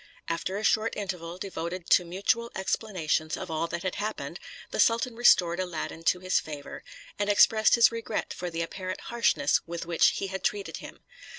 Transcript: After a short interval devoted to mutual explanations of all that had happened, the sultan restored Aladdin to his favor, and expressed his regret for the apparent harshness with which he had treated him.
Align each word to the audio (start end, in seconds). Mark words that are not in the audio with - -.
After 0.27 0.57
a 0.57 0.63
short 0.63 0.95
interval 0.97 1.37
devoted 1.37 1.87
to 1.91 2.03
mutual 2.03 2.49
explanations 2.55 3.37
of 3.37 3.51
all 3.51 3.67
that 3.67 3.83
had 3.83 3.93
happened, 4.01 4.39
the 4.71 4.79
sultan 4.79 5.15
restored 5.15 5.59
Aladdin 5.59 6.01
to 6.05 6.19
his 6.21 6.39
favor, 6.39 6.83
and 7.19 7.29
expressed 7.29 7.75
his 7.75 7.91
regret 7.91 8.33
for 8.33 8.49
the 8.49 8.63
apparent 8.63 8.99
harshness 9.13 9.61
with 9.67 9.85
which 9.85 10.07
he 10.17 10.25
had 10.25 10.43
treated 10.43 10.77
him. 10.77 11.01